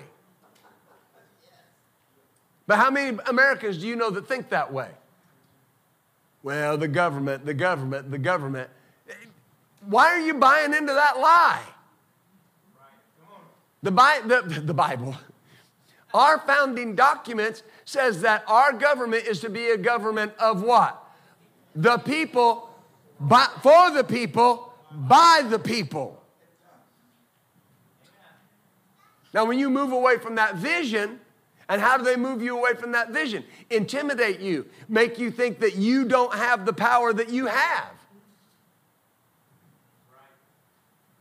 [2.66, 4.88] But how many Americans do you know that think that way?
[6.42, 8.70] Well, the government, the government, the government.
[9.86, 11.62] Why are you buying into that lie?
[13.82, 15.16] The, Bi- the, the Bible.
[16.14, 21.02] Our founding documents says that our government is to be a government of what?
[21.74, 22.70] The people,
[23.18, 26.21] by, for the people, by the people.
[29.32, 31.20] Now, when you move away from that vision,
[31.68, 33.44] and how do they move you away from that vision?
[33.70, 37.92] Intimidate you, make you think that you don't have the power that you have.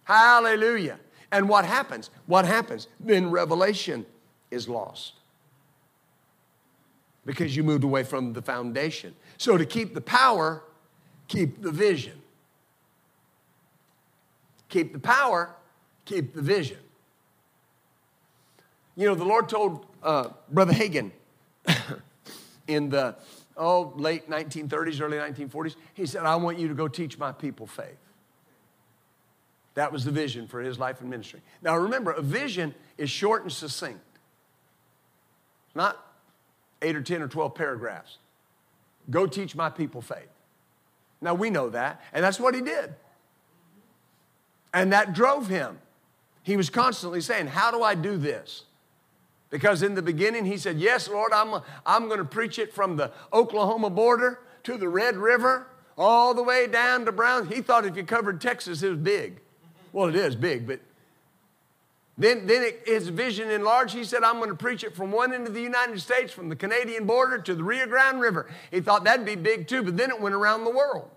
[0.03, 0.99] Hallelujah.
[1.31, 2.09] And what happens?
[2.25, 2.87] What happens?
[2.99, 4.05] Then revelation
[4.49, 5.13] is lost
[7.25, 9.15] because you moved away from the foundation.
[9.37, 10.63] So, to keep the power,
[11.27, 12.21] keep the vision.
[14.67, 15.55] Keep the power,
[16.05, 16.77] keep the vision.
[18.95, 21.11] You know, the Lord told uh, Brother Hagin
[22.67, 23.15] in the
[23.57, 27.67] oh, late 1930s, early 1940s, he said, I want you to go teach my people
[27.67, 27.97] faith.
[29.75, 31.41] That was the vision for his life and ministry.
[31.61, 34.01] Now remember, a vision is short and succinct,
[35.73, 36.05] not
[36.81, 38.17] eight or 10 or 12 paragraphs.
[39.09, 40.27] Go teach my people faith.
[41.21, 42.93] Now we know that, and that's what he did.
[44.73, 45.79] And that drove him.
[46.43, 48.63] He was constantly saying, How do I do this?
[49.51, 52.95] Because in the beginning, he said, Yes, Lord, I'm, I'm going to preach it from
[52.95, 57.47] the Oklahoma border to the Red River, all the way down to Brown.
[57.47, 59.39] He thought if you covered Texas, it was big.
[59.91, 60.79] Well, it is big, but
[62.17, 63.93] then, then it, his vision enlarged.
[63.93, 66.47] He said, I'm going to preach it from one end of the United States, from
[66.49, 68.49] the Canadian border to the Rio Grande River.
[68.69, 71.09] He thought that'd be big too, but then it went around the world.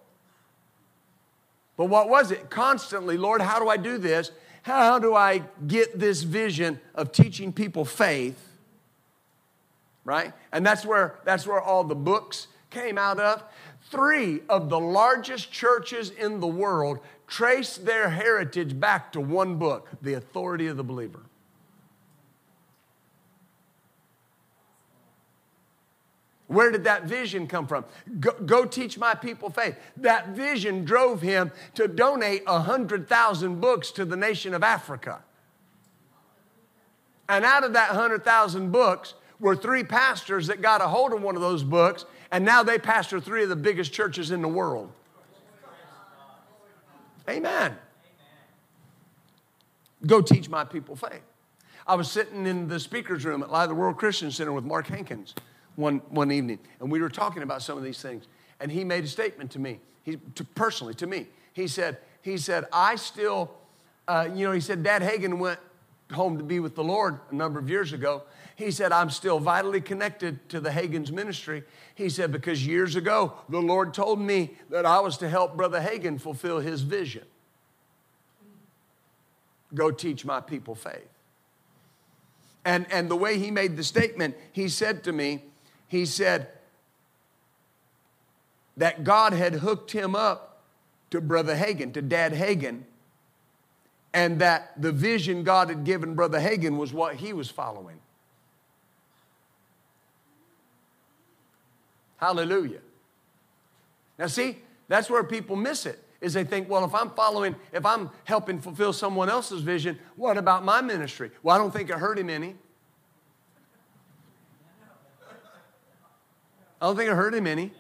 [1.76, 2.51] But what was it?
[2.51, 4.32] Constantly, Lord, how do I do this?
[4.64, 8.48] How do I get this vision of teaching people faith?
[10.06, 10.32] Right?
[10.52, 13.42] And that's where, that's where all the books came out of.
[13.90, 19.90] Three of the largest churches in the world trace their heritage back to one book,
[20.00, 21.20] The Authority of the Believer.
[26.55, 27.84] Where did that vision come from?
[28.20, 29.76] Go, go, teach my people faith.
[29.96, 35.22] That vision drove him to donate 100,000 books to the nation of Africa.
[37.28, 41.34] And out of that 100,000 books were three pastors that got a hold of one
[41.34, 44.92] of those books, and now they pastor three of the biggest churches in the world.
[47.28, 47.76] Amen.
[50.07, 51.22] Go teach my people faith.
[51.86, 55.34] I was sitting in the speaker's room at Living Word Christian Center with Mark Hankins
[55.76, 58.26] one, one evening, and we were talking about some of these things.
[58.60, 61.26] And he made a statement to me, he, to, personally to me.
[61.52, 63.50] He said, he said, I still,
[64.08, 65.58] uh, you know, he said, Dad Hagin went
[66.12, 68.22] home to be with the Lord a number of years ago.
[68.56, 71.64] He said, I'm still vitally connected to the Hagin's ministry.
[71.94, 75.80] He said, because years ago, the Lord told me that I was to help Brother
[75.80, 77.24] Hagin fulfill his vision.
[79.74, 81.08] Go teach my people faith.
[82.64, 85.42] And, and the way he made the statement, he said to me,
[85.95, 86.49] he said
[88.76, 90.62] that God had hooked him up
[91.11, 92.82] to Brother Hagin, to Dad Hagin,
[94.12, 98.01] and that the vision God had given Brother Hagin was what he was following.
[102.16, 102.80] Hallelujah.
[104.18, 106.01] Now, see, that's where people miss it.
[106.20, 110.38] Is they think, well, if I'm following, if I'm helping fulfill someone else's vision, what
[110.38, 111.30] about my ministry?
[111.42, 112.57] Well, I don't think it hurt him any.
[116.85, 117.72] I don't think it hurt him any.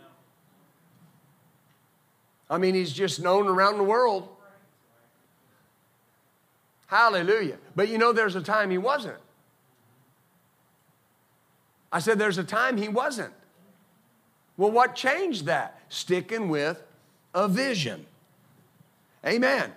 [2.48, 4.26] I mean, he's just known around the world.
[6.86, 7.58] Hallelujah.
[7.76, 9.18] But you know, there's a time he wasn't.
[11.92, 13.34] I said, there's a time he wasn't.
[14.56, 15.78] Well, what changed that?
[15.90, 16.82] Sticking with
[17.34, 18.06] a vision.
[19.26, 19.70] Amen.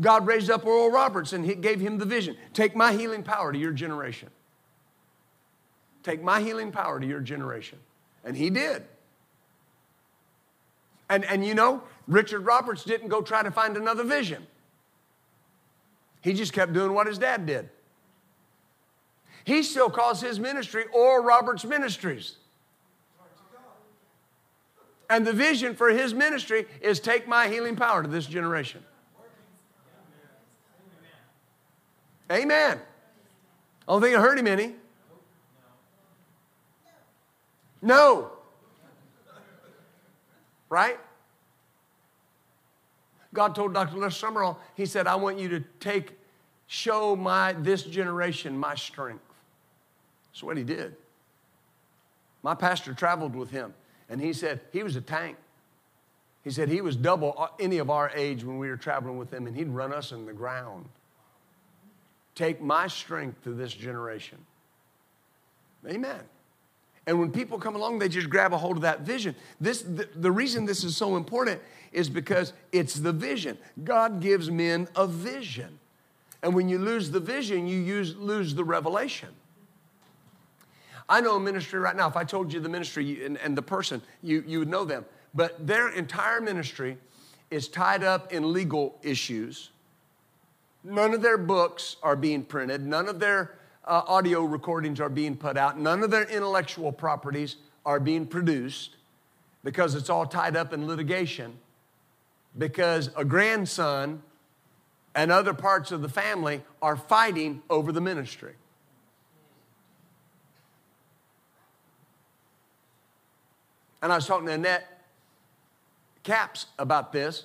[0.00, 2.34] God raised up Oral Roberts and he gave him the vision.
[2.54, 4.30] Take my healing power to your generation.
[6.02, 7.78] Take my healing power to your generation.
[8.24, 8.84] And he did.
[11.08, 14.46] And, and you know, Richard Roberts didn't go try to find another vision.
[16.20, 17.68] He just kept doing what his dad did.
[19.44, 22.36] He still calls his ministry Oral Roberts Ministries.
[25.08, 28.84] And the vision for his ministry is take my healing power to this generation.
[32.30, 32.78] Amen.
[33.88, 34.74] I don't think it hurt him any.
[37.82, 38.30] No.
[40.68, 40.98] Right?
[43.32, 43.96] God told Dr.
[43.96, 46.12] Les Sumrall, He said, I want you to take,
[46.66, 49.24] show my this generation my strength.
[50.30, 50.96] That's what he did.
[52.42, 53.74] My pastor traveled with him,
[54.08, 55.36] and he said he was a tank.
[56.42, 59.46] He said he was double any of our age when we were traveling with him,
[59.46, 60.86] and he'd run us in the ground.
[62.34, 64.38] Take my strength to this generation.
[65.86, 66.20] Amen.
[67.10, 69.34] And when people come along, they just grab a hold of that vision.
[69.60, 73.58] This, the, the reason this is so important is because it's the vision.
[73.82, 75.80] God gives men a vision.
[76.44, 79.30] And when you lose the vision, you use, lose the revelation.
[81.08, 83.62] I know a ministry right now, if I told you the ministry and, and the
[83.62, 85.04] person, you, you would know them.
[85.34, 86.96] But their entire ministry
[87.50, 89.70] is tied up in legal issues.
[90.84, 95.36] None of their books are being printed, none of their uh, audio recordings are being
[95.36, 98.96] put out, none of their intellectual properties are being produced
[99.64, 101.58] because it's all tied up in litigation.
[102.56, 104.22] Because a grandson
[105.14, 108.54] and other parts of the family are fighting over the ministry.
[114.02, 114.86] And I was talking to Annette
[116.22, 117.44] Capps about this,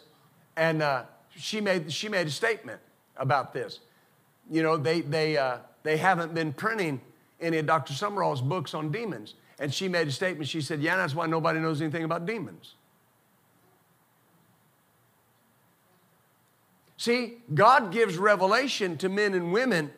[0.56, 1.04] and uh,
[1.36, 2.80] she, made, she made a statement
[3.18, 3.80] about this.
[4.50, 7.00] You know, they, they, uh, they haven't been printing
[7.40, 7.94] any of Dr.
[7.94, 9.36] Sumrall's books on demons.
[9.60, 10.50] And she made a statement.
[10.50, 12.74] She said, Yeah, that's why nobody knows anything about demons.
[16.98, 19.92] See, God gives revelation to men and women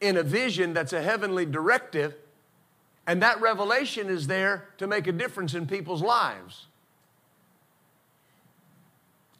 [0.00, 2.14] in a vision that's a heavenly directive,
[3.06, 6.66] and that revelation is there to make a difference in people's lives.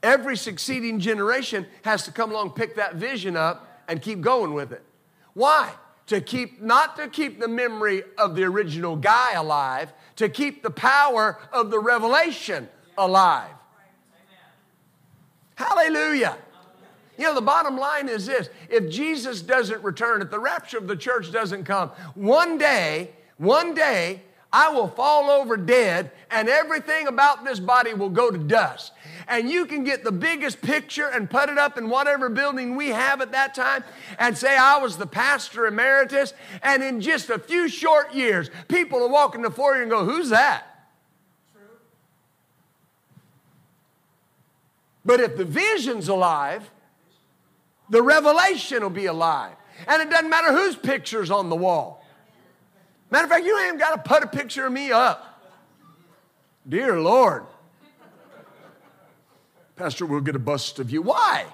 [0.03, 4.73] Every succeeding generation has to come along, pick that vision up, and keep going with
[4.73, 4.83] it.
[5.35, 5.73] Why?
[6.07, 10.71] To keep, not to keep the memory of the original guy alive, to keep the
[10.71, 12.69] power of the revelation
[12.99, 13.51] alive.
[15.55, 16.37] Hallelujah.
[17.19, 20.89] You know, the bottom line is this if Jesus doesn't return, if the rapture of
[20.89, 24.23] the church doesn't come, one day, one day,
[24.53, 28.93] I will fall over dead and everything about this body will go to dust.
[29.29, 32.89] And you can get the biggest picture and put it up in whatever building we
[32.89, 33.85] have at that time
[34.19, 36.35] and say, I was the pastor emeritus.
[36.63, 40.05] And in just a few short years, people will walk in the foyer and go,
[40.05, 40.67] Who's that?
[45.05, 46.69] But if the vision's alive,
[47.89, 49.55] the revelation will be alive.
[49.87, 52.00] And it doesn't matter whose picture's on the wall.
[53.11, 55.43] Matter of fact, you ain't got to put a picture of me up.
[56.69, 57.45] Dear Lord.
[59.77, 61.03] Pastor, we'll get a bust of you.
[61.03, 61.47] Why?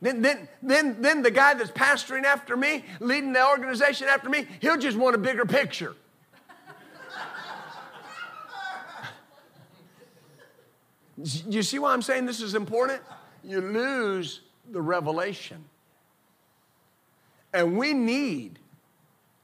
[0.00, 4.46] Then, then, then, then the guy that's pastoring after me, leading the organization after me,
[4.60, 5.94] he'll just want a bigger picture.
[11.48, 13.02] you see why I'm saying this is important?
[13.42, 15.64] You lose the revelation.
[17.52, 18.58] And we need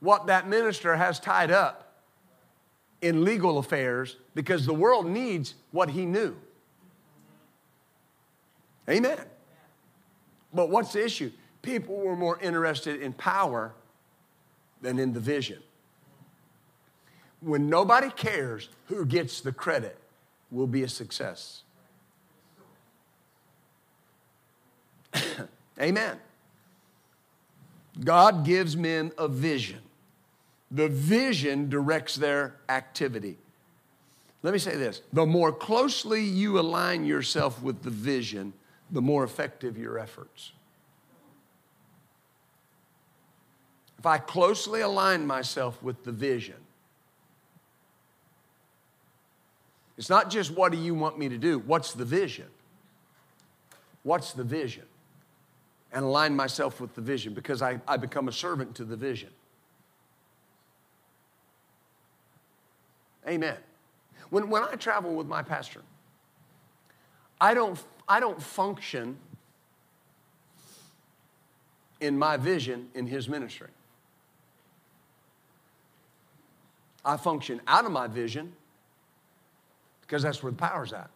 [0.00, 1.94] what that minister has tied up
[3.00, 6.36] in legal affairs because the world needs what he knew.
[8.88, 9.20] Amen.
[10.52, 11.30] But what's the issue?
[11.62, 13.74] People were more interested in power
[14.82, 15.62] than in the vision.
[17.40, 19.98] When nobody cares who gets the credit,
[20.50, 21.62] will be a success.
[25.80, 26.18] Amen.
[28.02, 29.80] God gives men a vision.
[30.70, 33.38] The vision directs their activity.
[34.42, 38.52] Let me say this the more closely you align yourself with the vision,
[38.90, 40.52] the more effective your efforts.
[43.98, 46.56] If I closely align myself with the vision,
[49.96, 52.48] it's not just what do you want me to do, what's the vision?
[54.02, 54.84] What's the vision?
[55.94, 59.30] And align myself with the vision because I, I become a servant to the vision.
[63.26, 63.56] Amen.
[64.28, 65.82] When, when I travel with my pastor,
[67.40, 69.16] I don't, I don't function
[72.00, 73.70] in my vision in his ministry.
[77.04, 78.52] I function out of my vision
[80.00, 81.08] because that's where the power's at.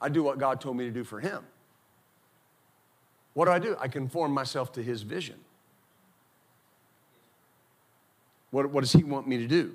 [0.00, 1.44] I do what God told me to do for him.
[3.36, 3.76] What do I do?
[3.78, 5.36] I conform myself to his vision.
[8.50, 9.74] What, what does he want me to do?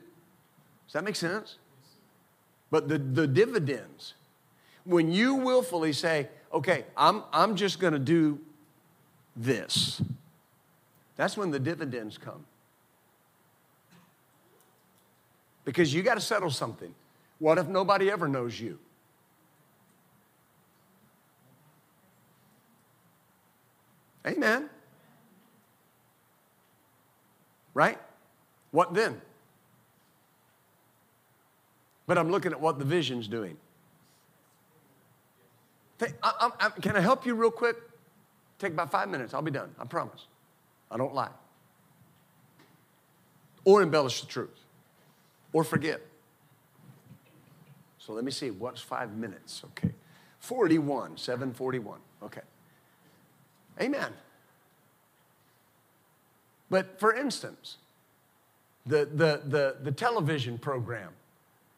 [0.88, 1.58] Does that make sense?
[2.72, 4.16] But the, the dividends,
[4.84, 8.40] when you willfully say, okay, I'm, I'm just going to do
[9.36, 10.02] this,
[11.16, 12.44] that's when the dividends come.
[15.66, 16.96] Because you got to settle something.
[17.38, 18.80] What if nobody ever knows you?
[24.26, 24.70] Amen.
[27.74, 27.98] Right?
[28.72, 29.22] What then?
[32.08, 33.58] But I'm looking at what the vision's doing.
[36.00, 37.78] Can I help you real quick?
[38.60, 39.34] Take about five minutes.
[39.34, 39.74] I'll be done.
[39.80, 40.26] I promise.
[40.90, 41.30] I don't lie.
[43.64, 44.50] Or embellish the truth.
[45.54, 46.02] Or forget.
[47.98, 49.64] So let me see, what's five minutes?
[49.66, 49.94] Okay.
[50.40, 52.00] 41, 741.
[52.24, 52.42] Okay.
[53.82, 54.12] Amen.
[56.70, 57.78] But for instance,
[58.86, 61.10] the, the, the, the television program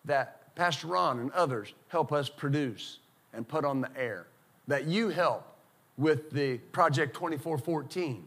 [0.05, 2.99] that Pastor Ron and others help us produce
[3.33, 4.27] and put on the air,
[4.67, 5.47] that you help
[5.97, 8.23] with the Project 2414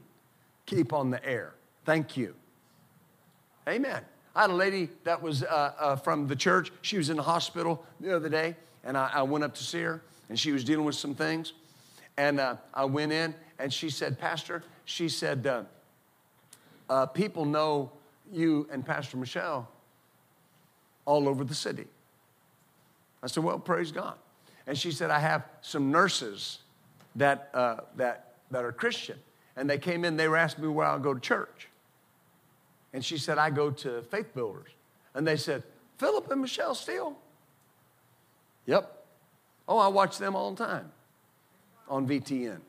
[0.67, 1.55] keep on the air.
[1.85, 2.35] Thank you.
[3.69, 4.03] Amen.
[4.35, 6.73] I had a lady that was uh, uh, from the church.
[6.83, 9.83] She was in the hospital the other day, and I, I went up to see
[9.83, 11.53] her, and she was dealing with some things.
[12.17, 15.63] And uh, I went in, and she said, Pastor, she said, uh,
[16.89, 17.91] uh, people know
[18.33, 19.69] you and Pastor Michelle
[21.05, 21.87] all over the city.
[23.23, 24.15] I said, Well, praise God.
[24.67, 26.59] And she said, I have some nurses
[27.17, 29.19] that, uh, that, that are Christian.
[29.57, 31.69] And they came in, they were asking me where I'll go to church.
[32.93, 34.69] And she said, I go to Faith Builders.
[35.15, 35.63] And they said,
[35.99, 37.17] Philip and Michelle Steele?
[38.67, 39.05] Yep.
[39.69, 40.93] Oh, I watch them all the time
[41.89, 42.61] on VTN.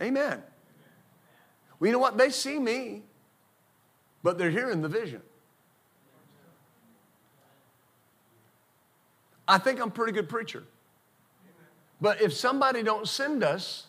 [0.00, 0.42] Amen.
[1.78, 2.16] Well, you know what?
[2.16, 3.02] They see me,
[4.22, 5.22] but they're hearing the vision.
[9.46, 10.62] I think I'm a pretty good preacher.
[12.00, 13.86] But if somebody don't send us,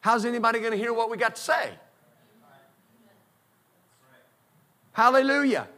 [0.00, 1.70] how's anybody going to hear what we got to say?
[4.92, 5.68] Hallelujah.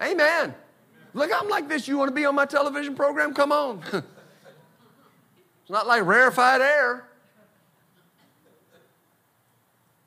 [0.00, 0.54] Amen.
[1.14, 1.86] Look, I'm like this.
[1.86, 3.34] You want to be on my television program?
[3.34, 3.82] Come on.
[3.92, 4.04] it's
[5.68, 7.08] not like rarefied air.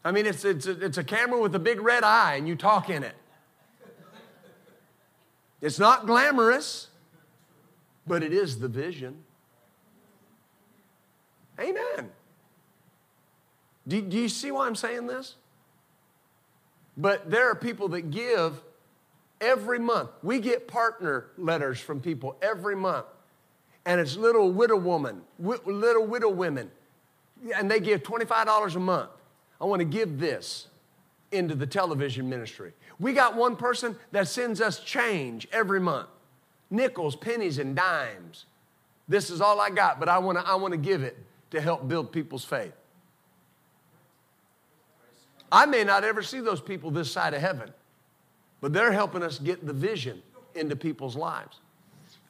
[0.03, 2.55] I mean, it's, it's, a, it's a camera with a big red eye and you
[2.55, 3.15] talk in it.
[5.61, 6.89] It's not glamorous,
[8.05, 9.23] but it is the vision.
[11.59, 12.11] Amen.
[13.87, 15.35] Do, do you see why I'm saying this?
[16.97, 18.61] But there are people that give
[19.45, 20.09] every month.
[20.23, 23.05] We get partner letters from people every month.
[23.85, 26.71] And it's little widow woman, little widow women.
[27.55, 29.11] And they give $25 a month.
[29.61, 30.67] I want to give this
[31.31, 32.73] into the television ministry.
[32.99, 36.09] We got one person that sends us change every month
[36.71, 38.45] nickels, pennies, and dimes.
[39.07, 41.17] This is all I got, but I want to I want to give it
[41.51, 42.73] to help build people's faith.
[45.51, 47.71] I may not ever see those people this side of heaven,
[48.61, 50.21] but they're helping us get the vision
[50.55, 51.59] into people's lives.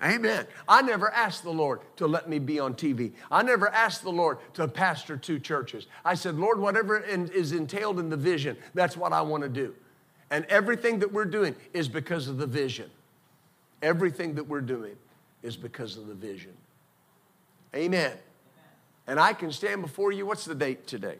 [0.03, 0.45] Amen.
[0.67, 3.13] I never asked the Lord to let me be on TV.
[3.31, 5.87] I never asked the Lord to pastor two churches.
[6.03, 9.73] I said, Lord, whatever is entailed in the vision, that's what I want to do.
[10.31, 12.89] And everything that we're doing is because of the vision.
[13.81, 14.95] Everything that we're doing
[15.43, 16.53] is because of the vision.
[17.73, 18.13] Amen.
[19.07, 20.25] And I can stand before you.
[20.25, 21.19] What's the date today?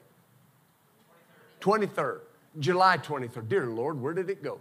[1.62, 2.20] 23rd.
[2.60, 3.47] July 23rd.
[3.47, 4.60] Dear Lord, where did it go?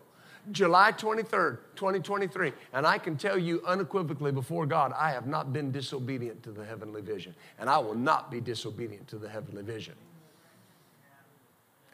[0.52, 2.52] July 23rd, 2023.
[2.72, 6.64] And I can tell you unequivocally before God, I have not been disobedient to the
[6.64, 7.34] heavenly vision.
[7.58, 9.94] And I will not be disobedient to the heavenly vision.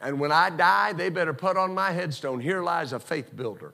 [0.01, 3.73] And when I die, they better put on my headstone, here lies a faith builder.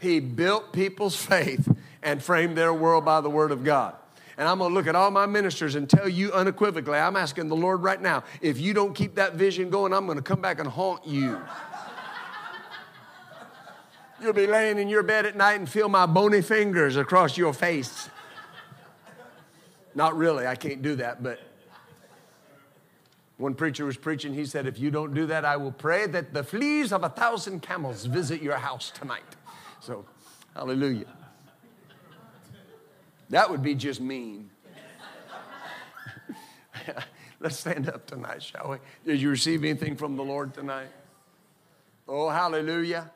[0.00, 1.68] He built people's faith
[2.02, 3.94] and framed their world by the word of God.
[4.36, 7.48] And I'm going to look at all my ministers and tell you unequivocally, I'm asking
[7.48, 10.40] the Lord right now, if you don't keep that vision going, I'm going to come
[10.40, 11.40] back and haunt you.
[14.20, 17.52] You'll be laying in your bed at night and feel my bony fingers across your
[17.52, 18.10] face.
[19.94, 21.40] Not really, I can't do that, but
[23.36, 26.34] one preacher was preaching, he said, If you don't do that, I will pray that
[26.34, 29.36] the fleas of a thousand camels visit your house tonight.
[29.80, 30.04] So,
[30.54, 31.06] hallelujah.
[33.30, 34.50] That would be just mean.
[37.40, 38.78] Let's stand up tonight, shall we?
[39.04, 40.88] Did you receive anything from the Lord tonight?
[42.08, 43.12] Oh, hallelujah.